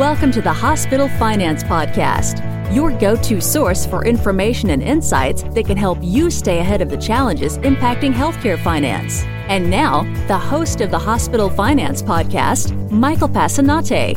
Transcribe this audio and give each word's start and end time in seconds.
Welcome 0.00 0.32
to 0.32 0.40
the 0.40 0.50
Hospital 0.50 1.10
Finance 1.18 1.62
Podcast, 1.62 2.42
your 2.74 2.90
go 2.90 3.16
to 3.16 3.38
source 3.38 3.84
for 3.84 4.06
information 4.06 4.70
and 4.70 4.82
insights 4.82 5.42
that 5.42 5.66
can 5.66 5.76
help 5.76 5.98
you 6.00 6.30
stay 6.30 6.58
ahead 6.60 6.80
of 6.80 6.88
the 6.88 6.96
challenges 6.96 7.58
impacting 7.58 8.10
healthcare 8.10 8.58
finance. 8.58 9.24
And 9.50 9.68
now, 9.68 10.04
the 10.26 10.38
host 10.38 10.80
of 10.80 10.90
the 10.90 10.98
Hospital 10.98 11.50
Finance 11.50 12.00
Podcast, 12.00 12.90
Michael 12.90 13.28
Passanante. 13.28 14.16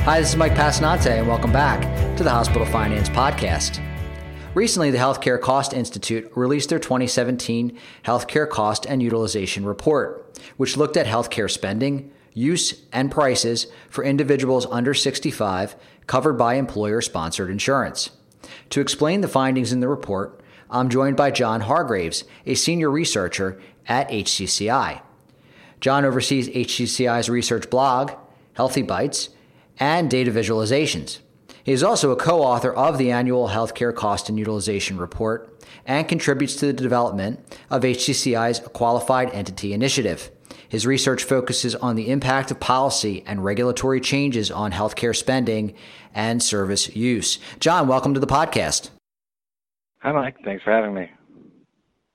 Hi, 0.00 0.18
this 0.18 0.30
is 0.30 0.36
Mike 0.36 0.54
Passanante, 0.56 1.20
and 1.20 1.28
welcome 1.28 1.52
back 1.52 2.16
to 2.16 2.24
the 2.24 2.30
Hospital 2.30 2.66
Finance 2.66 3.08
Podcast. 3.10 3.80
Recently, 4.56 4.90
the 4.90 4.98
Healthcare 4.98 5.40
Cost 5.40 5.72
Institute 5.72 6.32
released 6.34 6.68
their 6.68 6.80
2017 6.80 7.78
Healthcare 8.04 8.50
Cost 8.50 8.86
and 8.86 9.00
Utilization 9.00 9.64
Report, 9.64 10.36
which 10.56 10.76
looked 10.76 10.96
at 10.96 11.06
healthcare 11.06 11.48
spending, 11.48 12.10
use, 12.34 12.82
and 12.92 13.10
prices 13.10 13.66
for 13.88 14.04
individuals 14.04 14.66
under 14.70 14.94
65 14.94 15.76
covered 16.06 16.34
by 16.34 16.54
employer 16.54 17.00
sponsored 17.00 17.50
insurance. 17.50 18.10
To 18.70 18.80
explain 18.80 19.20
the 19.20 19.28
findings 19.28 19.72
in 19.72 19.80
the 19.80 19.88
report, 19.88 20.40
I'm 20.70 20.88
joined 20.88 21.16
by 21.16 21.30
John 21.30 21.62
Hargraves, 21.62 22.24
a 22.46 22.54
senior 22.54 22.90
researcher 22.90 23.60
at 23.86 24.08
HCCI. 24.08 25.02
John 25.80 26.04
oversees 26.04 26.48
HCCI's 26.48 27.28
research 27.28 27.68
blog, 27.68 28.12
Healthy 28.54 28.84
Bytes, 28.84 29.28
and 29.78 30.10
data 30.10 30.30
visualizations. 30.30 31.18
He 31.64 31.72
is 31.72 31.82
also 31.82 32.10
a 32.10 32.16
co 32.16 32.40
author 32.40 32.72
of 32.72 32.98
the 32.98 33.10
annual 33.10 33.48
Healthcare 33.48 33.94
Cost 33.94 34.28
and 34.28 34.38
Utilization 34.38 34.96
Report 34.96 35.48
and 35.86 36.08
contributes 36.08 36.56
to 36.56 36.66
the 36.66 36.72
development 36.72 37.40
of 37.70 37.82
HCCI's 37.82 38.60
Qualified 38.60 39.30
Entity 39.32 39.72
Initiative. 39.72 40.30
His 40.72 40.86
research 40.86 41.24
focuses 41.24 41.74
on 41.74 41.96
the 41.96 42.08
impact 42.08 42.50
of 42.50 42.58
policy 42.58 43.22
and 43.26 43.44
regulatory 43.44 44.00
changes 44.00 44.50
on 44.50 44.72
healthcare 44.72 45.14
spending 45.14 45.74
and 46.14 46.42
service 46.42 46.96
use. 46.96 47.38
John, 47.60 47.88
welcome 47.88 48.14
to 48.14 48.20
the 48.20 48.26
podcast. 48.26 48.88
Hi, 49.98 50.12
Mike. 50.12 50.36
Thanks 50.46 50.64
for 50.64 50.70
having 50.70 50.94
me. 50.94 51.10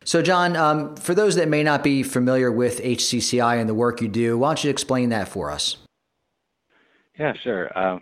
So, 0.06 0.24
John, 0.24 0.56
um, 0.56 0.96
for 0.96 1.14
those 1.14 1.36
that 1.36 1.48
may 1.48 1.62
not 1.62 1.84
be 1.84 2.02
familiar 2.02 2.52
with 2.52 2.82
HCCI 2.82 3.60
and 3.60 3.70
the 3.70 3.76
work 3.76 4.02
you 4.02 4.08
do, 4.08 4.40
why 4.40 4.50
don't 4.50 4.64
you 4.64 4.72
explain 4.72 5.10
that 5.10 5.28
for 5.28 5.52
us? 5.52 5.78
Yeah, 7.20 7.34
sure. 7.44 7.78
Um, 7.78 8.02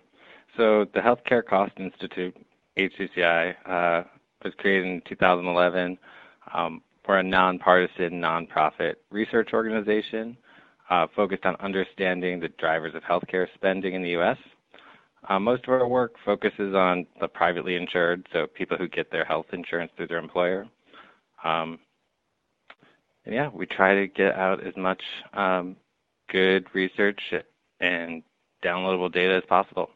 so, 0.56 0.86
the 0.94 1.02
Healthcare 1.02 1.46
Cost 1.46 1.74
Institute, 1.76 2.34
HCCI, 2.78 3.56
uh, 3.66 4.08
was 4.42 4.54
created 4.58 4.86
in 4.86 5.02
2011. 5.06 5.98
Um, 6.54 6.82
we're 7.06 7.18
a 7.18 7.24
nonpartisan, 7.24 8.22
nonprofit 8.22 8.94
research 9.12 9.50
organization 9.52 10.38
focused 11.16 11.46
on 11.46 11.56
understanding 11.58 12.40
the 12.40 12.50
drivers 12.60 12.94
of 12.96 13.04
healthcare 13.04 13.48
spending 13.56 13.94
in 13.94 14.02
the 14.02 14.10
U.S. 14.12 14.38
Uh, 15.28 15.40
most 15.40 15.64
of 15.64 15.74
our 15.74 15.88
work 15.88 16.14
focuses 16.24 16.76
on 16.76 17.06
the 17.20 17.28
privately 17.28 17.76
insured, 17.76 18.28
so 18.32 18.46
people 18.48 18.78
who 18.78 18.88
get 18.88 19.12
their 19.12 19.26
health 19.26 19.48
insurance 19.54 19.92
through 19.96 20.08
their 20.08 20.20
employer. 20.20 20.68
Um, 21.44 21.80
and 23.26 23.34
yeah, 23.34 23.50
we 23.52 23.66
try 23.66 23.96
to 23.96 24.08
get 24.08 24.36
out 24.36 24.66
as 24.66 24.76
much 24.78 25.02
um, 25.34 25.76
good 26.32 26.68
research 26.74 27.20
and 27.80 28.22
downloadable 28.64 29.12
data 29.12 29.36
as 29.36 29.44
possible. 29.48 29.90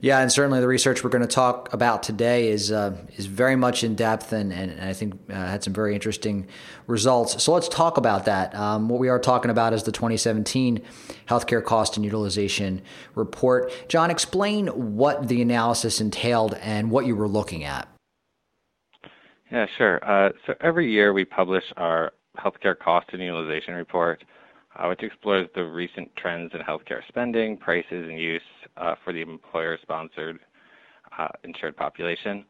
Yeah, 0.00 0.18
and 0.18 0.30
certainly 0.30 0.60
the 0.60 0.66
research 0.66 1.04
we're 1.04 1.10
going 1.10 1.22
to 1.22 1.28
talk 1.28 1.72
about 1.72 2.02
today 2.02 2.48
is 2.48 2.72
uh, 2.72 2.96
is 3.16 3.26
very 3.26 3.54
much 3.54 3.84
in 3.84 3.94
depth, 3.94 4.32
and, 4.32 4.52
and 4.52 4.80
I 4.80 4.92
think 4.92 5.14
uh, 5.30 5.34
had 5.34 5.62
some 5.62 5.72
very 5.72 5.94
interesting 5.94 6.48
results. 6.88 7.42
So 7.42 7.52
let's 7.52 7.68
talk 7.68 7.96
about 7.96 8.24
that. 8.24 8.54
Um, 8.56 8.88
what 8.88 8.98
we 8.98 9.08
are 9.08 9.20
talking 9.20 9.52
about 9.52 9.72
is 9.72 9.84
the 9.84 9.92
2017 9.92 10.82
Healthcare 11.28 11.64
Cost 11.64 11.96
and 11.96 12.04
Utilization 12.04 12.82
Report. 13.14 13.72
John, 13.88 14.10
explain 14.10 14.66
what 14.66 15.28
the 15.28 15.40
analysis 15.40 16.00
entailed 16.00 16.54
and 16.54 16.90
what 16.90 17.06
you 17.06 17.14
were 17.14 17.28
looking 17.28 17.62
at. 17.62 17.86
Yeah, 19.52 19.66
sure. 19.78 20.04
Uh, 20.04 20.32
so 20.44 20.54
every 20.60 20.90
year 20.90 21.12
we 21.12 21.24
publish 21.24 21.64
our 21.76 22.12
Healthcare 22.36 22.76
Cost 22.76 23.10
and 23.12 23.22
Utilization 23.22 23.74
Report 23.74 24.24
uh, 24.76 24.88
which 24.88 25.02
explores 25.02 25.48
the 25.54 25.64
recent 25.64 26.14
trends 26.16 26.52
in 26.54 26.60
healthcare 26.60 27.06
spending, 27.08 27.56
prices, 27.56 28.08
and 28.08 28.18
use 28.18 28.42
for 29.04 29.12
the 29.12 29.20
employer-sponsored 29.20 30.38
uh, 31.18 31.28
insured 31.44 31.76
population. 31.76 32.44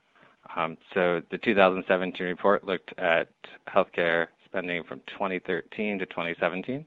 Um, 0.57 0.77
so 0.93 1.23
the 1.31 1.39
2017 1.39 2.27
report 2.27 2.65
looked 2.65 2.93
at 2.99 3.29
healthcare 3.69 4.29
spending 4.45 4.84
from 4.84 5.01
2013 5.09 5.99
to 5.99 6.07
2017. 6.07 6.84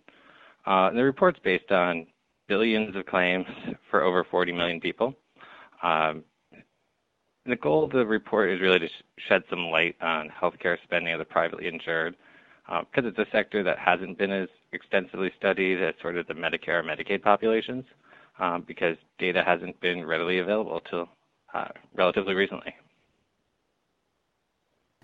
Uh, 0.66 0.92
the 0.92 1.04
report's 1.04 1.40
based 1.44 1.72
on 1.72 2.06
billions 2.48 2.96
of 2.96 3.06
claims 3.06 3.46
for 3.90 4.04
over 4.04 4.24
40 4.24 4.52
million 4.54 4.80
people. 4.80 5.14
Um, 5.84 6.24
the 7.46 7.56
goal 7.56 7.84
of 7.84 7.92
the 7.92 8.06
report 8.06 8.52
is 8.52 8.62
really 8.62 8.80
to 8.80 8.90
shed 9.28 9.44
some 9.50 9.68
light 9.68 9.96
on 10.02 10.30
healthcare 10.30 10.78
spending 10.84 11.14
of 11.14 11.20
the 11.20 11.26
privately 11.26 11.68
insured 11.68 12.16
because 12.66 13.06
um, 13.06 13.06
it's 13.06 13.20
a 13.20 13.32
sector 13.32 13.64
that 13.64 13.80
hasn't 13.80 14.18
been 14.18 14.32
as 14.32 14.50
extensively 14.74 15.32
studied 15.38 15.82
as 15.82 15.94
sort 16.02 16.18
of 16.18 16.28
the 16.28 16.34
Medicare 16.34 16.80
or 16.80 16.84
Medicaid 16.84 17.22
populations 17.22 17.86
um, 18.40 18.64
because 18.68 18.98
data 19.20 19.44
hasn't 19.46 19.80
been 19.82 20.06
readily 20.06 20.40
available 20.40 20.82
till 20.90 21.10
uh, 21.54 21.68
relatively 21.96 22.34
recently. 22.34 22.74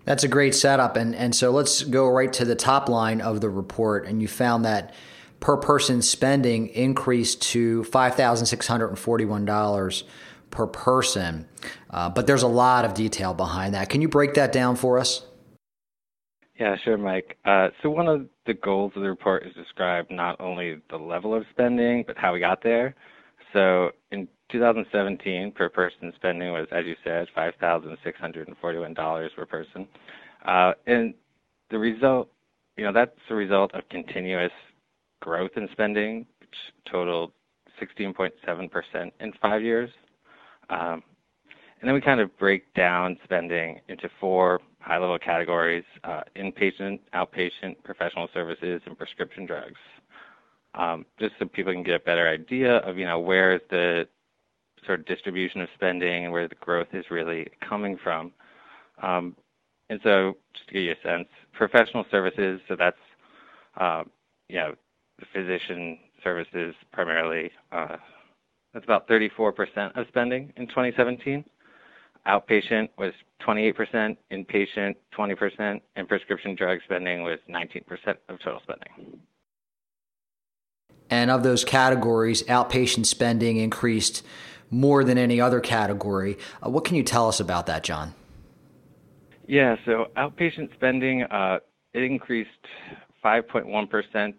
That's 0.04 0.24
a 0.24 0.28
great 0.28 0.54
setup. 0.54 0.96
And, 0.96 1.14
and 1.14 1.34
so 1.34 1.50
let's 1.50 1.82
go 1.82 2.08
right 2.08 2.32
to 2.34 2.44
the 2.44 2.54
top 2.54 2.88
line 2.88 3.20
of 3.20 3.40
the 3.40 3.48
report. 3.48 4.06
And 4.06 4.20
you 4.20 4.28
found 4.28 4.64
that 4.64 4.94
per 5.40 5.56
person 5.56 6.02
spending 6.02 6.68
increased 6.68 7.42
to 7.42 7.82
$5,641 7.84 10.02
per 10.50 10.66
person. 10.66 11.48
Uh, 11.90 12.10
but 12.10 12.26
there's 12.26 12.42
a 12.42 12.48
lot 12.48 12.84
of 12.84 12.94
detail 12.94 13.34
behind 13.34 13.74
that. 13.74 13.88
Can 13.88 14.02
you 14.02 14.08
break 14.08 14.34
that 14.34 14.52
down 14.52 14.76
for 14.76 14.98
us? 14.98 15.26
Yeah, 16.58 16.76
sure, 16.84 16.96
Mike. 16.96 17.36
Uh, 17.44 17.70
so 17.82 17.90
one 17.90 18.06
of 18.06 18.28
the 18.46 18.54
goals 18.54 18.92
of 18.94 19.02
the 19.02 19.08
report 19.08 19.44
is 19.44 19.52
to 19.54 19.62
describe 19.62 20.06
not 20.10 20.40
only 20.40 20.80
the 20.88 20.96
level 20.96 21.34
of 21.34 21.44
spending, 21.50 22.04
but 22.06 22.16
how 22.16 22.32
we 22.32 22.38
got 22.38 22.62
there. 22.62 22.94
So 23.54 23.92
in 24.10 24.28
2017, 24.50 25.52
per 25.52 25.70
person 25.70 26.12
spending 26.16 26.52
was, 26.52 26.66
as 26.70 26.84
you 26.84 26.96
said, 27.02 27.28
$5,641 27.36 29.28
per 29.34 29.46
person. 29.46 29.88
Uh, 30.44 30.72
and 30.86 31.14
the 31.70 31.78
result, 31.78 32.28
you 32.76 32.84
know, 32.84 32.92
that's 32.92 33.16
the 33.28 33.34
result 33.34 33.72
of 33.74 33.88
continuous 33.88 34.52
growth 35.22 35.52
in 35.56 35.68
spending, 35.72 36.26
which 36.40 36.50
totaled 36.90 37.32
16.7% 37.80 39.12
in 39.20 39.32
five 39.40 39.62
years. 39.62 39.88
Um, 40.68 41.02
and 41.80 41.88
then 41.88 41.94
we 41.94 42.00
kind 42.00 42.20
of 42.20 42.36
break 42.38 42.72
down 42.74 43.18
spending 43.24 43.80
into 43.88 44.08
four 44.20 44.60
high-level 44.80 45.18
categories, 45.18 45.84
uh, 46.04 46.22
inpatient, 46.36 47.00
outpatient, 47.14 47.76
professional 47.84 48.28
services, 48.34 48.82
and 48.86 48.98
prescription 48.98 49.46
drugs. 49.46 49.78
Um, 50.76 51.06
just 51.20 51.34
so 51.38 51.46
people 51.46 51.72
can 51.72 51.84
get 51.84 51.94
a 51.94 52.04
better 52.04 52.28
idea 52.28 52.78
of, 52.78 52.98
you 52.98 53.04
know, 53.04 53.20
where 53.20 53.54
is 53.54 53.60
the 53.70 54.08
sort 54.84 55.00
of 55.00 55.06
distribution 55.06 55.60
of 55.60 55.68
spending 55.74 56.24
and 56.24 56.32
where 56.32 56.48
the 56.48 56.56
growth 56.56 56.88
is 56.92 57.04
really 57.10 57.46
coming 57.66 57.96
from. 58.02 58.32
Um, 59.02 59.36
and 59.88 60.00
so 60.02 60.36
just 60.52 60.68
to 60.68 60.74
give 60.74 60.82
you 60.82 60.92
a 60.92 61.08
sense, 61.08 61.28
professional 61.52 62.04
services, 62.10 62.60
so 62.68 62.76
that's, 62.76 62.96
uh, 63.80 64.02
you 64.48 64.56
know, 64.56 64.74
the 65.20 65.26
physician 65.32 65.98
services 66.22 66.74
primarily, 66.92 67.50
uh, 67.70 67.96
that's 68.72 68.84
about 68.84 69.06
34% 69.06 69.96
of 69.96 70.06
spending 70.08 70.52
in 70.56 70.66
2017 70.66 71.44
outpatient 72.26 72.88
was 72.96 73.12
28%, 73.46 74.16
inpatient 74.32 74.94
20%, 75.16 75.80
and 75.96 76.08
prescription 76.08 76.54
drug 76.54 76.78
spending 76.84 77.22
was 77.22 77.38
19% 77.48 77.82
of 78.28 78.38
total 78.40 78.60
spending. 78.62 79.20
And 81.10 81.30
of 81.30 81.42
those 81.42 81.64
categories, 81.64 82.42
outpatient 82.44 83.06
spending 83.06 83.58
increased 83.58 84.22
more 84.70 85.04
than 85.04 85.18
any 85.18 85.40
other 85.40 85.60
category. 85.60 86.38
Uh, 86.64 86.70
what 86.70 86.84
can 86.84 86.96
you 86.96 87.02
tell 87.02 87.28
us 87.28 87.40
about 87.40 87.66
that, 87.66 87.84
John? 87.84 88.14
Yeah, 89.46 89.76
so 89.84 90.06
outpatient 90.16 90.72
spending 90.74 91.22
uh, 91.24 91.58
it 91.92 92.02
increased 92.02 92.48
5.1% 93.24 94.34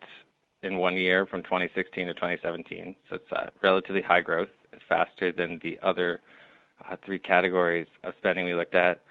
in 0.64 0.78
one 0.78 0.96
year 0.96 1.26
from 1.26 1.44
2016 1.44 2.08
to 2.08 2.14
2017. 2.14 2.96
So 3.10 3.16
it's 3.16 3.32
uh, 3.32 3.50
relatively 3.62 4.02
high 4.02 4.22
growth. 4.22 4.50
It's 4.74 4.82
faster 4.90 5.32
than 5.32 5.60
the 5.64 5.80
other 5.82 6.22
uh, 6.90 6.96
three 7.06 7.20
categories 7.20 7.88
of 8.04 8.14
spending 8.18 8.46
we 8.46 8.56
looked 8.56 8.76
at. 8.76 9.02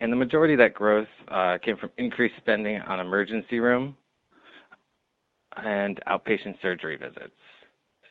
And 0.00 0.12
the 0.12 0.16
majority 0.16 0.54
of 0.54 0.58
that 0.58 0.74
growth 0.74 1.08
uh, 1.28 1.58
came 1.64 1.76
from 1.76 1.90
increased 1.96 2.34
spending 2.38 2.80
on 2.82 2.98
emergency 2.98 3.60
room 3.60 3.96
and 5.56 6.00
outpatient 6.08 6.60
surgery 6.60 6.96
visits. 6.96 7.34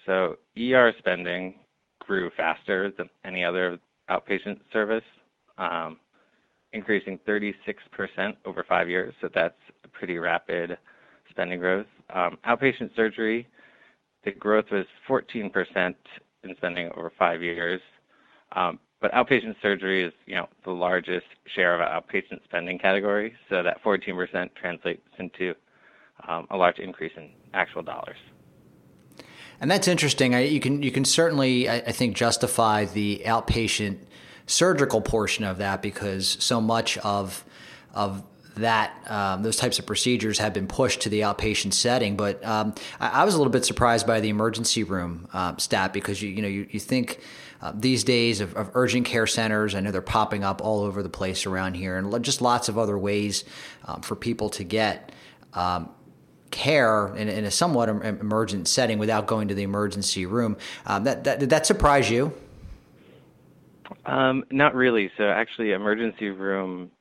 So 0.06 0.38
ER 0.58 0.94
spending 1.00 1.56
grew 2.00 2.32
faster 2.36 2.92
than 2.98 3.10
any 3.24 3.44
other 3.44 3.80
outpatient 4.10 4.60
service, 4.74 5.04
um, 5.58 6.00
increasing 6.74 7.20
36% 7.28 7.54
over 8.46 8.66
five 8.68 8.90
years. 8.90 9.14
So 9.22 9.30
that's 9.34 9.56
a 9.84 9.88
pretty 9.88 10.18
rapid 10.18 10.78
spending 11.30 11.60
growth. 11.60 11.86
Um, 12.14 12.38
outpatient 12.46 12.96
surgery 12.96 13.48
the 14.24 14.32
growth 14.32 14.66
was 14.72 14.86
14% 15.10 15.96
in 16.44 16.56
spending 16.58 16.90
over 16.96 17.12
five 17.18 17.42
years. 17.42 17.82
Um, 18.56 18.80
but 19.00 19.12
outpatient 19.14 19.56
surgery 19.62 20.04
is, 20.04 20.14
you 20.26 20.36
know, 20.36 20.48
the 20.64 20.72
largest 20.72 21.26
share 21.56 21.80
of 21.80 21.82
outpatient 21.82 22.44
spending 22.44 22.78
category, 22.78 23.34
so 23.50 23.64
that 23.64 23.82
14% 23.84 24.50
translates 24.60 25.02
into 25.18 25.56
um, 26.28 26.48
a 26.50 26.58
large 26.58 26.80
increase 26.80 27.14
in 27.16 27.30
actual 27.54 27.82
dollars. 27.82 28.18
And 29.60 29.70
that's 29.70 29.88
interesting. 29.88 30.34
I, 30.34 30.42
you 30.46 30.60
can 30.60 30.82
you 30.82 30.92
can 30.92 31.06
certainly, 31.06 31.70
I, 31.70 31.76
I 31.76 31.92
think, 31.92 32.16
justify 32.16 32.86
the 32.86 33.22
outpatient 33.26 34.00
surgical 34.48 35.02
portion 35.02 35.46
of 35.46 35.60
that 35.60 35.82
because 35.82 36.38
so 36.40 36.60
much 36.60 36.98
of 37.00 37.46
of 37.94 38.24
that 38.56 38.94
um, 39.10 39.44
those 39.44 39.56
types 39.56 39.80
of 39.80 39.86
procedures 39.86 40.40
have 40.40 40.54
been 40.54 40.68
pushed 40.68 41.02
to 41.02 41.10
the 41.10 41.22
outpatient 41.22 41.74
setting. 41.74 42.18
But 42.18 42.44
um, 42.46 42.74
I, 43.00 43.22
I, 43.22 43.24
was 43.24 43.34
a 43.34 43.38
little 43.38 43.52
bit 43.52 43.64
surprised 43.64 44.06
by 44.06 44.20
the 44.20 44.30
emergency 44.30 44.84
room 44.84 45.28
uh, 45.32 45.56
stat 45.58 45.94
because 45.94 46.22
you 46.22 46.30
you 46.30 46.42
know 46.42 46.48
you, 46.48 46.68
you 46.70 46.80
think 46.80 47.20
uh, 47.62 47.72
these 47.76 48.04
days 48.04 48.42
of, 48.42 48.56
of, 48.56 48.72
urgent 48.74 49.06
care 49.06 49.28
centers. 49.28 49.76
I 49.76 49.80
know 49.80 49.92
they're 49.92 50.02
popping 50.02 50.44
up 50.44 50.62
all 50.62 50.82
over 50.82 51.04
the 51.04 51.10
place 51.10 51.46
around 51.46 51.76
here, 51.76 51.98
and 51.98 52.24
just 52.24 52.42
lots 52.42 52.68
of 52.68 52.78
other 52.78 52.98
ways 52.98 53.44
um, 53.86 54.02
for 54.02 54.16
people 54.16 54.50
to 54.50 54.64
get. 54.64 55.12
Care 56.52 57.16
in, 57.16 57.30
in, 57.30 57.46
a 57.46 57.52
somewhat 57.52 57.90
emergent 57.90 58.68
setting 58.68 59.00
without 59.00 59.26
going 59.26 59.48
to 59.48 59.56
the 59.56 59.64
emergency 59.64 60.26
room. 60.26 60.58
Um, 60.86 61.06
that, 61.06 61.24
that 61.24 61.40
did 61.40 61.50
that 61.50 61.66
surprise 61.66 62.10
you? 62.10 62.34
Um, 64.06 64.44
not 64.52 64.76
really. 64.76 65.10
So 65.18 65.24
actually, 65.24 65.72
emergency 65.72 66.30
room 66.30 66.92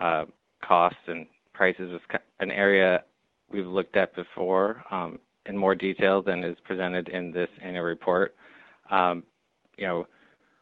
uh, 0.00 0.24
costs 0.66 0.98
and 1.06 1.26
prices 1.52 1.92
is 1.92 2.00
an 2.40 2.50
area 2.50 3.04
we've 3.50 3.66
looked 3.66 3.96
at 3.96 4.14
before 4.14 4.82
um, 4.90 5.18
in 5.46 5.56
more 5.56 5.74
detail 5.74 6.22
than 6.22 6.42
is 6.42 6.56
presented 6.64 7.08
in 7.08 7.30
this 7.30 7.48
annual 7.62 7.84
report. 7.84 8.34
Um, 8.90 9.22
you 9.76 9.86
know, 9.86 10.06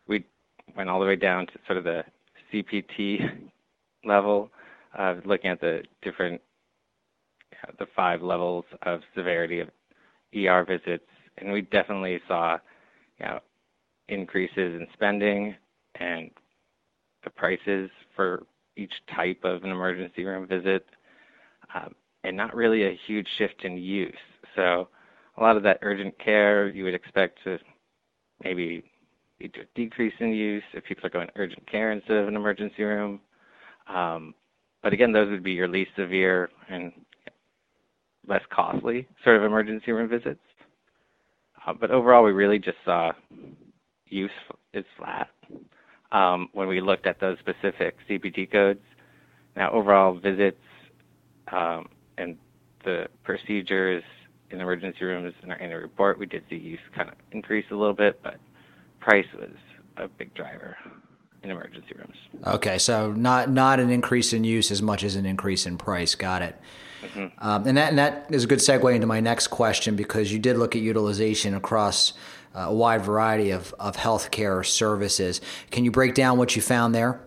we 0.07 0.25
went 0.77 0.89
all 0.89 1.01
the 1.01 1.07
way 1.07 1.17
down 1.17 1.47
to 1.47 1.53
sort 1.67 1.79
of 1.79 1.85
the 1.85 2.03
CPT 2.53 3.51
level, 4.05 4.51
uh, 4.99 5.15
looking 5.25 5.51
at 5.51 5.61
the 5.61 5.83
different, 6.03 6.41
the 7.79 7.87
five 7.95 8.23
levels 8.23 8.65
of 8.83 9.01
severity 9.15 9.61
of 9.61 9.69
ER 10.35 10.65
visits, 10.65 11.05
and 11.39 11.53
we 11.53 11.63
definitely 11.63 12.21
saw, 12.29 12.59
you 13.19 13.27
know, 13.27 13.41
increases 14.09 14.57
in 14.57 14.87
spending 14.93 15.55
and 15.97 16.31
the 17.25 17.31
prices 17.31 17.91
for 18.17 18.45
each 18.77 18.93
type 19.15 19.41
of 19.45 19.65
an 19.65 19.71
emergency 19.71 20.25
room 20.25 20.47
visit, 20.47 20.87
um, 21.75 21.95
and 22.25 22.37
not 22.37 22.55
really 22.55 22.85
a 22.85 22.99
huge 23.07 23.27
shift 23.39 23.65
in 23.65 23.77
use. 23.77 24.15
So 24.57 24.89
a 25.37 25.43
lot 25.43 25.57
of 25.57 25.63
that 25.63 25.79
urgent 25.83 26.19
care 26.19 26.69
you 26.69 26.85
would 26.85 26.95
expect 26.95 27.39
to 27.45 27.59
maybe 28.43 28.85
lead 29.41 29.55
to 29.55 29.61
a 29.61 29.65
decrease 29.75 30.15
in 30.21 30.33
use 30.33 30.63
if 30.73 30.85
people 30.85 31.07
are 31.07 31.11
going 31.11 31.29
to 31.29 31.33
urgent 31.37 31.69
care 31.71 31.93
instead 31.93 32.17
of 32.17 32.29
an 32.29 32.37
emergency 32.37 32.83
room. 32.83 33.21
Um, 33.93 34.35
but 34.83 34.93
again, 34.93 35.13
those 35.13 35.31
would 35.31 35.43
be 35.45 35.53
your 35.53 35.69
least 35.69 35.91
severe 35.97 36.51
and 36.69 36.93
less 38.27 38.43
costly 38.51 39.07
sort 39.25 39.37
of 39.37 39.45
emergency 39.45 39.93
room 39.93 40.09
visits. 40.09 40.41
Uh, 41.67 41.73
but 41.73 41.91
overall, 41.91 42.25
we 42.25 42.33
really 42.33 42.59
just 42.59 42.79
saw 42.85 43.13
use 44.07 44.31
is 44.75 44.85
flat 44.97 45.29
um, 46.13 46.49
when 46.53 46.69
we 46.69 46.81
looked 46.81 47.07
at 47.07 47.21
those 47.21 47.37
specific 47.39 47.97
CPT 48.09 48.51
codes. 48.51 48.81
Now, 49.57 49.71
overall 49.73 50.19
visits 50.19 50.61
um, 51.51 51.89
and 52.19 52.37
the 52.85 53.07
procedures 53.23 54.03
in 54.51 54.61
emergency 54.61 55.05
rooms 55.05 55.35
in 55.43 55.51
our 55.51 55.61
annual 55.61 55.81
report, 55.81 56.19
we 56.19 56.27
did 56.27 56.43
see 56.51 56.57
use 56.57 56.81
kind 56.95 57.09
of 57.09 57.15
increase 57.33 57.65
a 57.71 57.75
little 57.75 57.95
bit, 57.95 58.21
but 58.23 58.37
price 59.01 59.27
was 59.39 59.51
a 59.97 60.09
big 60.09 60.35
driver 60.35 60.77
in 61.43 61.51
emergency 61.51 61.95
rooms. 61.97 62.17
Okay, 62.47 62.79
so 62.79 63.13
not 63.13 63.51
not 63.51 63.81
an 63.81 63.91
increase 63.91 64.33
in 64.33 64.45
use 64.45 64.71
as 64.71 64.83
much 64.83 65.05
as 65.05 65.17
an 65.17 65.27
increase 65.27 65.67
in 65.67 65.79
price. 65.79 66.15
Got 66.15 66.43
it. 66.43 66.61
Mm-hmm. 67.03 67.47
Um, 67.47 67.67
and 67.67 67.77
that 67.77 67.91
and 67.91 67.99
that 67.99 68.27
is 68.31 68.45
a 68.45 68.47
good 68.47 68.61
segue 68.61 68.95
into 68.95 69.07
my 69.07 69.21
next 69.21 69.49
question 69.49 69.97
because 69.97 70.33
you 70.33 70.39
did 70.39 70.57
look 70.57 70.77
at 70.77 70.83
utilization 70.83 71.55
across 71.55 72.13
uh, 72.55 72.61
a 72.61 72.75
wide 72.75 73.03
variety 73.03 73.51
of 73.51 73.75
of 73.79 73.97
healthcare 73.97 74.65
services. 74.65 75.41
Can 75.71 75.85
you 75.85 75.91
break 75.91 76.15
down 76.15 76.39
what 76.39 76.55
you 76.55 76.63
found 76.63 76.95
there? 76.95 77.21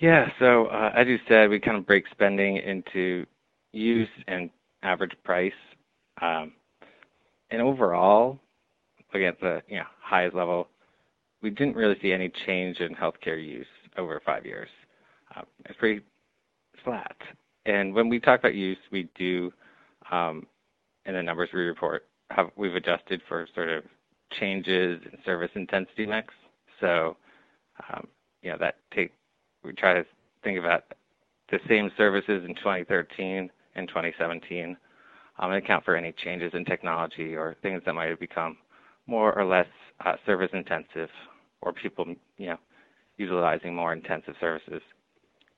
Yeah, 0.00 0.28
so 0.38 0.66
uh, 0.66 0.92
as 0.94 1.08
you 1.08 1.18
said, 1.28 1.50
we 1.50 1.58
kind 1.58 1.76
of 1.76 1.86
break 1.86 2.04
spending 2.12 2.56
into 2.58 3.26
use 3.72 4.08
and 4.28 4.50
average 4.82 5.12
price. 5.24 5.52
Um, 6.22 6.52
and 7.50 7.60
overall, 7.62 8.38
looking 9.12 9.26
at 9.26 9.40
the 9.40 9.62
you 9.68 9.78
know 9.78 9.86
highest 10.00 10.36
level, 10.36 10.68
we 11.42 11.50
didn't 11.50 11.76
really 11.76 11.96
see 12.02 12.12
any 12.12 12.30
change 12.46 12.80
in 12.80 12.94
healthcare 12.94 13.42
use 13.42 13.66
over 13.96 14.20
five 14.24 14.44
years. 14.44 14.68
Uh, 15.34 15.42
it's 15.66 15.78
pretty 15.78 16.02
flat. 16.84 17.16
And 17.66 17.94
when 17.94 18.08
we 18.08 18.18
talk 18.18 18.40
about 18.40 18.54
use, 18.54 18.78
we 18.90 19.08
do, 19.16 19.52
um, 20.10 20.46
in 21.04 21.14
the 21.14 21.22
numbers 21.22 21.50
we 21.52 21.60
report, 21.60 22.06
have 22.30 22.50
we've 22.56 22.74
adjusted 22.74 23.20
for 23.28 23.46
sort 23.54 23.68
of 23.68 23.84
changes 24.38 25.00
in 25.10 25.18
service 25.24 25.50
intensity 25.54 26.06
mix. 26.06 26.34
So, 26.80 27.16
um, 27.88 28.06
you 28.42 28.50
know, 28.50 28.58
that 28.58 28.76
take 28.94 29.12
we 29.64 29.72
try 29.72 29.94
to 29.94 30.04
think 30.44 30.58
about 30.58 30.84
the 31.50 31.58
same 31.68 31.90
services 31.96 32.44
in 32.46 32.54
2013 32.56 33.50
and 33.74 33.88
2017 33.88 34.76
um, 35.38 35.50
and 35.50 35.64
account 35.64 35.84
for 35.84 35.96
any 35.96 36.12
changes 36.12 36.52
in 36.54 36.64
technology 36.64 37.34
or 37.34 37.56
things 37.62 37.82
that 37.86 37.94
might 37.94 38.10
have 38.10 38.20
become 38.20 38.56
more 39.08 39.36
or 39.36 39.44
less 39.44 39.66
uh, 40.04 40.14
service 40.24 40.50
intensive 40.52 41.08
or 41.62 41.72
people, 41.72 42.06
you 42.36 42.46
know, 42.46 42.58
utilizing 43.16 43.74
more 43.74 43.92
intensive 43.92 44.34
services. 44.40 44.82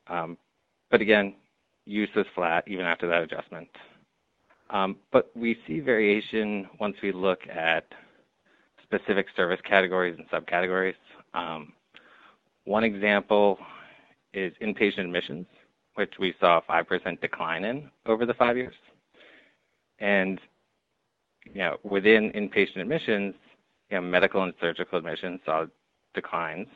Um, 0.07 0.39
but 0.91 1.03
again, 1.03 1.35
use 1.85 2.09
was 2.17 2.27
flat 2.35 2.65
even 2.67 2.87
after 2.87 3.07
that 3.09 3.23
adjustment. 3.23 3.69
Um, 4.71 4.97
but 5.13 5.31
we 5.37 5.59
see 5.67 5.81
variation 5.81 6.69
once 6.79 6.97
we 7.03 7.13
look 7.13 7.41
at 7.49 7.85
specific 8.85 9.27
service 9.37 9.61
categories 9.69 10.17
and 10.19 10.29
subcategories. 10.31 10.95
Um, 11.35 11.73
one 12.65 12.85
example 12.85 13.59
is 14.33 14.53
inpatient 14.63 15.01
admissions, 15.01 15.47
which 15.95 16.15
we 16.19 16.35
saw 16.41 16.59
a 16.59 16.73
5% 16.73 17.21
decline 17.21 17.65
in 17.65 17.91
over 18.07 18.25
the 18.25 18.35
five 18.35 18.57
years. 18.57 18.75
And 19.99 20.41
you 21.45 21.61
know, 21.61 21.77
within 21.83 22.31
inpatient 22.33 22.81
admissions, 22.81 23.35
you 23.91 23.97
know, 23.97 24.03
medical 24.03 24.43
and 24.43 24.53
surgical 24.61 24.99
admissions 24.99 25.41
saw 25.45 25.67
declines, 26.15 26.69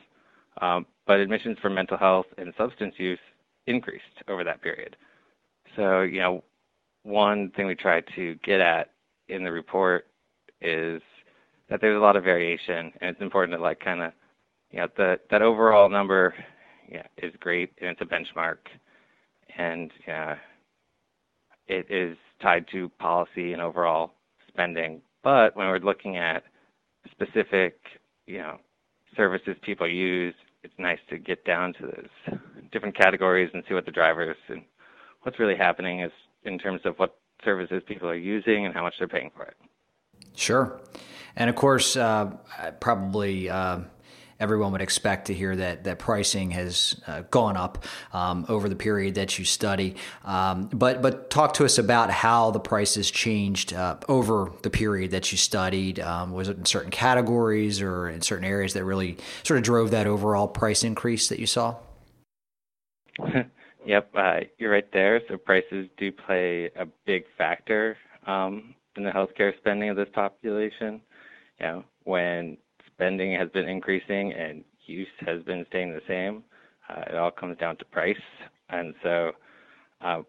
um, 0.61 0.85
but 1.07 1.19
admissions 1.19 1.57
for 1.61 1.69
mental 1.69 1.97
health 1.97 2.25
and 2.37 2.53
substance 2.57 2.95
use 2.97 3.19
increased 3.67 4.03
over 4.27 4.43
that 4.43 4.61
period. 4.61 4.95
So, 5.75 6.01
you 6.01 6.19
know, 6.19 6.43
one 7.03 7.51
thing 7.55 7.67
we 7.67 7.75
try 7.75 8.01
to 8.15 8.35
get 8.43 8.59
at 8.61 8.91
in 9.27 9.43
the 9.43 9.51
report 9.51 10.07
is 10.61 11.01
that 11.69 11.81
there's 11.81 11.97
a 11.97 11.99
lot 12.03 12.15
of 12.15 12.23
variation, 12.23 12.91
and 13.01 13.09
it's 13.11 13.21
important 13.21 13.57
to 13.57 13.61
like 13.61 13.79
kind 13.79 14.01
of, 14.01 14.11
you 14.71 14.79
know, 14.79 14.87
the, 14.97 15.19
that 15.31 15.41
overall 15.41 15.89
number, 15.89 16.33
yeah, 16.89 17.05
is 17.17 17.33
great, 17.39 17.71
and 17.79 17.89
it's 17.89 18.01
a 18.01 18.05
benchmark, 18.05 18.57
and 19.57 19.91
yeah, 20.07 20.35
it 21.67 21.89
is 21.89 22.17
tied 22.41 22.65
to 22.71 22.89
policy 22.99 23.53
and 23.53 23.61
overall 23.61 24.14
spending. 24.55 25.01
But 25.23 25.55
when 25.55 25.67
we're 25.67 25.79
looking 25.79 26.17
at 26.17 26.43
specific, 27.11 27.77
you 28.25 28.37
know, 28.37 28.57
services 29.15 29.55
people 29.61 29.87
use, 29.87 30.33
it's 30.63 30.73
nice 30.77 30.99
to 31.09 31.17
get 31.17 31.45
down 31.45 31.73
to 31.73 31.81
those 31.83 32.39
different 32.71 32.97
categories 32.97 33.49
and 33.53 33.63
see 33.67 33.73
what 33.73 33.85
the 33.85 33.91
drivers 33.91 34.37
and 34.47 34.63
what's 35.21 35.39
really 35.39 35.55
happening 35.55 36.01
is 36.01 36.11
in 36.43 36.57
terms 36.57 36.81
of 36.85 36.97
what 36.97 37.17
services 37.43 37.83
people 37.87 38.09
are 38.09 38.15
using 38.15 38.65
and 38.65 38.73
how 38.73 38.83
much 38.83 38.95
they're 38.97 39.07
paying 39.07 39.31
for 39.35 39.43
it. 39.43 39.55
Sure. 40.35 40.79
And 41.35 41.49
of 41.49 41.55
course, 41.55 41.95
uh, 41.97 42.31
probably 42.79 43.49
uh, 43.49 43.79
everyone 44.39 44.71
would 44.71 44.81
expect 44.81 45.27
to 45.27 45.33
hear 45.33 45.55
that 45.55 45.83
that 45.85 45.99
pricing 45.99 46.51
has 46.51 46.99
uh, 47.07 47.23
gone 47.31 47.57
up 47.57 47.85
um, 48.13 48.45
over 48.49 48.67
the 48.67 48.75
period 48.75 49.15
that 49.15 49.39
you 49.39 49.45
study. 49.45 49.95
Um, 50.23 50.67
but 50.67 51.01
but 51.01 51.29
talk 51.29 51.53
to 51.55 51.65
us 51.65 51.77
about 51.77 52.11
how 52.11 52.51
the 52.51 52.59
prices 52.59 53.09
changed 53.09 53.73
uh, 53.73 53.97
over 54.07 54.51
the 54.61 54.69
period 54.69 55.11
that 55.11 55.31
you 55.31 55.37
studied. 55.37 55.99
Um, 55.99 56.31
was 56.33 56.49
it 56.49 56.57
in 56.57 56.65
certain 56.65 56.91
categories 56.91 57.81
or 57.81 58.09
in 58.09 58.21
certain 58.21 58.45
areas 58.45 58.73
that 58.73 58.83
really 58.83 59.17
sort 59.43 59.57
of 59.57 59.63
drove 59.63 59.91
that 59.91 60.07
overall 60.07 60.47
price 60.47 60.83
increase 60.83 61.29
that 61.29 61.39
you 61.39 61.47
saw? 61.47 61.75
yep, 63.85 64.09
uh, 64.15 64.39
you're 64.57 64.71
right 64.71 64.91
there. 64.91 65.21
So 65.29 65.37
prices 65.37 65.87
do 65.97 66.11
play 66.11 66.69
a 66.75 66.85
big 67.05 67.23
factor 67.37 67.97
um, 68.27 68.75
in 68.97 69.03
the 69.03 69.11
healthcare 69.11 69.55
spending 69.57 69.89
of 69.89 69.95
this 69.95 70.09
population. 70.13 71.01
You 71.59 71.65
know, 71.65 71.83
when 72.03 72.57
spending 72.95 73.33
has 73.37 73.49
been 73.49 73.67
increasing 73.67 74.33
and 74.33 74.63
use 74.85 75.07
has 75.25 75.43
been 75.43 75.65
staying 75.69 75.93
the 75.93 76.01
same. 76.07 76.43
Uh, 76.89 77.01
it 77.09 77.15
all 77.15 77.31
comes 77.31 77.57
down 77.57 77.77
to 77.77 77.85
price. 77.85 78.15
And 78.69 78.93
so 79.03 79.31
uh, 80.01 80.21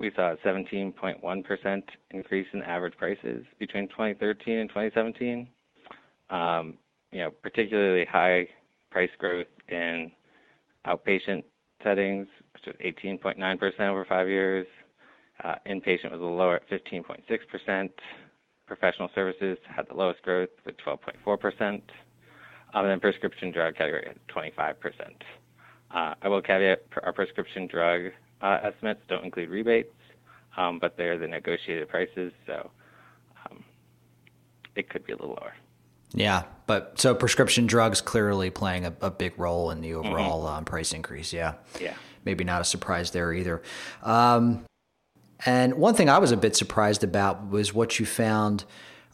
we 0.00 0.10
saw 0.14 0.32
a 0.32 0.36
17.1% 0.46 1.82
increase 2.10 2.46
in 2.52 2.62
average 2.62 2.96
prices 2.96 3.44
between 3.58 3.88
2013 3.88 4.58
and 4.58 4.68
2017. 4.68 5.48
Um, 6.30 6.74
you 7.12 7.20
know, 7.20 7.30
particularly 7.30 8.04
high 8.10 8.48
price 8.90 9.10
growth 9.18 9.46
in 9.68 10.10
outpatient 10.86 11.44
settings, 11.82 12.26
which 12.54 12.64
was 12.66 12.76
18.9% 13.04 13.80
over 13.80 14.04
five 14.04 14.28
years. 14.28 14.66
Uh, 15.42 15.54
inpatient 15.66 16.12
was 16.12 16.20
a 16.20 16.24
lower 16.24 16.56
at 16.56 16.68
15.6%. 16.70 17.90
Professional 18.66 19.10
services 19.14 19.58
had 19.68 19.86
the 19.88 19.94
lowest 19.94 20.22
growth 20.22 20.50
with 20.64 20.76
12.4%. 20.78 21.68
Um, 21.68 21.82
and 22.74 22.90
then 22.90 23.00
prescription 23.00 23.52
drug 23.52 23.76
category 23.76 24.06
at 24.06 24.26
25%. 24.28 24.74
Uh, 25.94 26.14
I 26.20 26.28
will 26.28 26.42
caveat 26.42 26.82
our 27.02 27.12
prescription 27.12 27.66
drug 27.68 28.10
uh, 28.40 28.58
estimates 28.62 29.00
don't 29.08 29.24
include 29.24 29.48
rebates, 29.48 29.94
um, 30.56 30.78
but 30.78 30.96
they're 30.96 31.18
the 31.18 31.28
negotiated 31.28 31.88
prices, 31.88 32.32
so 32.46 32.70
um, 33.46 33.64
it 34.74 34.88
could 34.88 35.04
be 35.04 35.12
a 35.12 35.16
little 35.16 35.30
lower. 35.30 35.54
Yeah, 36.12 36.44
but 36.66 37.00
so 37.00 37.14
prescription 37.14 37.66
drugs 37.66 38.00
clearly 38.00 38.50
playing 38.50 38.86
a, 38.86 38.94
a 39.00 39.10
big 39.10 39.38
role 39.38 39.70
in 39.70 39.80
the 39.80 39.90
mm-hmm. 39.90 40.08
overall 40.08 40.44
mm-hmm. 40.44 40.58
um, 40.58 40.64
price 40.64 40.92
increase. 40.92 41.32
Yeah. 41.32 41.54
Yeah. 41.80 41.94
Maybe 42.24 42.44
not 42.44 42.60
a 42.60 42.64
surprise 42.64 43.10
there 43.10 43.32
either. 43.32 43.62
Um, 44.02 44.64
and 45.44 45.74
one 45.74 45.94
thing 45.94 46.08
I 46.08 46.18
was 46.18 46.32
a 46.32 46.36
bit 46.36 46.56
surprised 46.56 47.04
about 47.04 47.50
was 47.50 47.74
what 47.74 47.98
you 47.98 48.06
found 48.06 48.64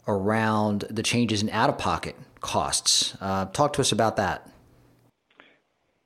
around 0.07 0.85
the 0.89 1.03
changes 1.03 1.41
in 1.41 1.49
out 1.49 1.69
of 1.69 1.77
pocket 1.77 2.15
costs. 2.39 3.15
Uh, 3.21 3.45
talk 3.45 3.73
to 3.73 3.81
us 3.81 3.91
about 3.91 4.15
that. 4.17 4.49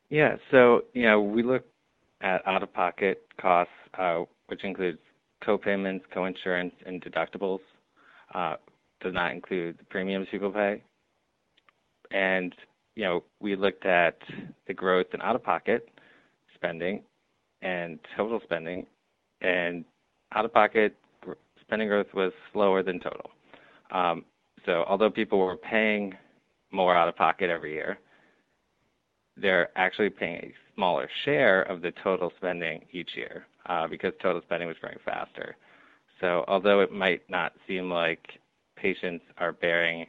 Yeah, 0.10 0.38
so 0.51 0.84
you 0.94 1.03
know 1.03 1.22
we 1.22 1.44
look 1.44 1.65
at 2.22 2.46
out 2.48 2.63
of 2.63 2.74
pocket 2.74 3.25
costs, 3.39 3.74
uh, 3.98 4.24
which 4.48 4.63
includes 4.63 5.00
co-payments, 5.44 6.05
co-insurance, 6.13 6.74
and 6.86 7.03
deductibles. 7.03 7.60
Uh, 8.34 8.55
does 9.01 9.13
not 9.13 9.32
include 9.32 9.77
the 9.77 9.84
premiums 9.86 10.27
people 10.32 10.51
pay. 10.51 10.82
And, 12.12 12.53
you 12.96 13.03
know, 13.03 13.24
we 13.39 13.55
looked 13.55 13.86
at 13.86 14.17
the 14.67 14.74
growth 14.74 15.08
in 15.13 15.22
out-of-pocket 15.22 15.88
spending 16.55 17.03
and 17.62 18.00
total 18.17 18.39
spending, 18.44 18.88
and 19.41 19.86
out-of-pocket 20.34 20.96
spending 21.62 21.88
growth 21.88 22.13
was 22.13 22.32
slower 22.53 22.84
than 22.84 23.00
total. 23.00 23.32
Um, 23.91 24.25
so 24.65 24.84
although 24.88 25.10
people 25.10 25.39
were 25.39 25.58
paying 25.58 26.13
more 26.72 26.96
out-of-pocket 26.96 27.50
every 27.50 27.74
year, 27.74 28.00
they're 29.38 29.70
actually 29.77 30.10
paying 30.10 30.38
a 30.38 30.53
smaller 30.75 31.10
share 31.24 31.63
of 31.63 31.82
the 31.82 31.91
total 32.03 32.32
spending 32.38 32.86
each 32.91 33.12
year 33.15 33.46
uh, 33.67 33.88
because 33.88 34.13
total 34.22 34.41
spending 34.44 34.67
was 34.67 34.77
growing 34.79 34.98
faster. 35.03 35.55
So 36.22 36.46
although 36.48 36.79
it 36.79 36.91
might 36.91 37.29
not 37.29 37.53
seem 37.67 37.89
like 37.89 38.25
patients 38.77 39.25
are 39.38 39.51
bearing 39.51 40.05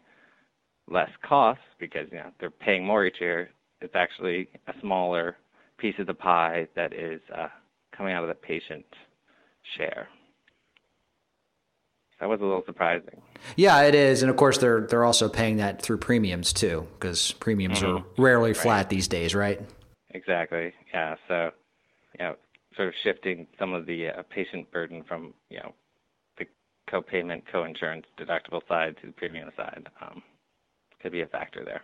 less 0.88 1.10
costs 1.22 1.64
because 1.80 2.06
you 2.12 2.18
know 2.18 2.30
they're 2.38 2.50
paying 2.50 2.84
more 2.84 3.04
each 3.04 3.20
year, 3.20 3.50
it's 3.80 3.94
actually 3.94 4.48
a 4.68 4.72
smaller 4.80 5.36
piece 5.78 5.94
of 5.98 6.06
the 6.06 6.14
pie 6.14 6.68
that 6.76 6.92
is 6.92 7.20
uh, 7.36 7.48
coming 7.96 8.12
out 8.12 8.22
of 8.22 8.28
the 8.28 8.34
patient 8.34 8.84
share. 9.76 10.08
That 12.20 12.28
was 12.28 12.40
a 12.40 12.44
little 12.44 12.64
surprising. 12.64 13.20
Yeah, 13.56 13.82
it 13.82 13.94
is, 13.94 14.22
and 14.22 14.30
of 14.30 14.36
course 14.36 14.58
they're 14.58 14.82
they're 14.82 15.04
also 15.04 15.28
paying 15.28 15.56
that 15.58 15.82
through 15.82 15.98
premiums 15.98 16.52
too, 16.52 16.86
because 16.94 17.32
premiums 17.32 17.80
mm-hmm. 17.80 17.98
are 17.98 18.04
rarely 18.16 18.54
flat 18.54 18.88
these 18.88 19.06
days, 19.06 19.34
right? 19.34 19.60
Exactly. 20.10 20.72
Yeah. 20.94 21.16
So, 21.28 21.50
you 22.18 22.24
know, 22.24 22.36
sort 22.74 22.88
of 22.88 22.94
shifting 23.04 23.46
some 23.58 23.74
of 23.74 23.84
the 23.84 24.08
uh, 24.08 24.22
patient 24.30 24.70
burden 24.70 25.04
from 25.06 25.34
you 25.50 25.58
know 25.58 25.74
the 26.38 26.46
co-payment, 26.90 27.44
co-insurance, 27.52 28.06
deductible 28.18 28.66
side 28.66 28.96
to 29.02 29.08
the 29.08 29.12
premium 29.12 29.50
side 29.54 29.86
um, 30.00 30.22
could 31.02 31.12
be 31.12 31.20
a 31.20 31.26
factor 31.26 31.64
there. 31.64 31.82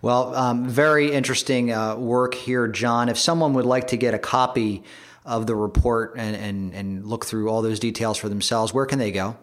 Well, 0.00 0.34
um, 0.34 0.68
very 0.68 1.12
interesting 1.12 1.72
uh, 1.72 1.96
work 1.96 2.34
here, 2.34 2.68
John. 2.68 3.08
If 3.08 3.18
someone 3.18 3.54
would 3.54 3.66
like 3.66 3.88
to 3.88 3.96
get 3.96 4.14
a 4.14 4.18
copy 4.18 4.84
of 5.24 5.46
the 5.46 5.54
report 5.54 6.14
and, 6.16 6.34
and, 6.36 6.74
and 6.74 7.06
look 7.06 7.24
through 7.24 7.48
all 7.48 7.62
those 7.62 7.78
details 7.78 8.18
for 8.18 8.28
themselves, 8.28 8.74
where 8.74 8.86
can 8.86 8.98
they 8.98 9.12
go? 9.12 9.36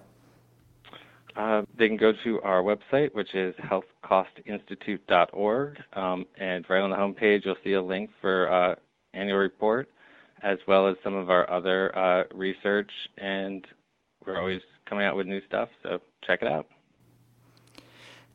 Uh, 1.36 1.62
they 1.78 1.88
can 1.88 1.98
go 1.98 2.12
to 2.24 2.42
our 2.42 2.62
website, 2.62 3.14
which 3.14 3.34
is 3.34 3.56
healthcostinstitute.org, 3.56 5.78
um, 5.94 6.26
and 6.38 6.66
right 6.70 6.82
on 6.82 6.90
the 6.90 6.98
homepage 6.98 7.46
you'll 7.46 7.56
see 7.64 7.74
a 7.74 7.82
link 7.82 8.10
for 8.20 8.52
uh, 8.52 8.76
annual 9.14 9.38
report, 9.38 9.90
as 10.44 10.58
well 10.68 10.88
as 10.88 10.98
some 11.04 11.16
of 11.16 11.30
our 11.30 11.50
other 11.50 11.98
uh, 11.98 12.26
research 12.34 12.92
and 13.18 13.66
we're 14.26 14.38
always 14.38 14.62
coming 14.86 15.06
out 15.06 15.16
with 15.16 15.28
new 15.28 15.42
stuff, 15.48 15.70
so 15.84 16.00
check 16.26 16.42
it 16.42 16.48
out. 16.48 16.68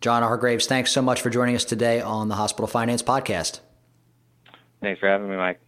John 0.00 0.22
Hargraves, 0.22 0.66
thanks 0.66 0.90
so 0.90 1.02
much 1.02 1.22
for 1.22 1.30
joining 1.30 1.54
us 1.54 1.64
today 1.64 2.00
on 2.00 2.28
the 2.28 2.34
Hospital 2.34 2.66
Finance 2.66 3.02
Podcast. 3.02 3.60
Thanks 4.80 5.00
for 5.00 5.08
having 5.08 5.30
me, 5.30 5.36
Mike. 5.36 5.60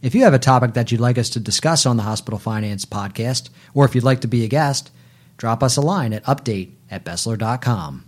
If 0.00 0.14
you 0.14 0.22
have 0.22 0.34
a 0.34 0.38
topic 0.38 0.74
that 0.74 0.92
you'd 0.92 1.00
like 1.00 1.18
us 1.18 1.28
to 1.30 1.40
discuss 1.40 1.84
on 1.84 1.96
the 1.96 2.04
Hospital 2.04 2.38
Finance 2.38 2.84
Podcast, 2.84 3.50
or 3.74 3.84
if 3.84 3.96
you'd 3.96 4.04
like 4.04 4.20
to 4.20 4.28
be 4.28 4.44
a 4.44 4.48
guest, 4.48 4.92
drop 5.36 5.60
us 5.60 5.76
a 5.76 5.80
line 5.80 6.12
at 6.12 6.24
update 6.24 6.74
at 6.88 7.04
Besler.com. 7.04 8.04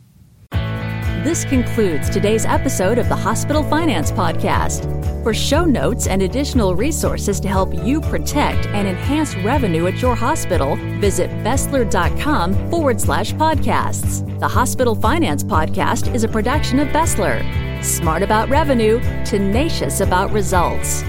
This 1.25 1.45
concludes 1.45 2.09
today's 2.09 2.47
episode 2.47 2.97
of 2.97 3.09
the 3.09 3.17
Hospital 3.17 3.65
Finance 3.65 4.13
Podcast. 4.13 4.85
For 5.25 5.35
show 5.35 5.65
notes 5.65 6.07
and 6.07 6.23
additional 6.23 6.77
resources 6.77 7.41
to 7.41 7.49
help 7.49 7.75
you 7.85 8.01
protect 8.01 8.67
and 8.69 8.87
enhance 8.87 9.37
revenue 9.39 9.87
at 9.89 10.01
your 10.01 10.15
hospital, 10.15 10.77
visit 11.01 11.29
Besler.com 11.45 12.71
forward 12.71 13.01
slash 13.01 13.35
podcasts. 13.35 14.39
The 14.39 14.49
Hospital 14.49 14.95
Finance 14.95 15.43
Podcast 15.43 16.15
is 16.15 16.23
a 16.23 16.29
production 16.29 16.79
of 16.79 16.89
Besler. 16.89 17.45
Smart 17.85 18.23
about 18.23 18.49
revenue, 18.49 19.01
tenacious 19.25 20.01
about 20.01 20.31
results. 20.31 21.03